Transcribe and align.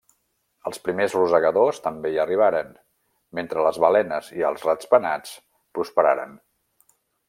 Els 0.69 0.79
primers 0.87 1.15
rosegadors 1.17 1.81
també 1.89 2.13
hi 2.13 2.17
arribaren, 2.25 2.73
mentre 3.41 3.69
les 3.69 3.79
balenes 3.87 4.35
i 4.41 4.49
els 4.53 4.69
rat-penats 4.71 5.39
prosperaren. 5.77 6.39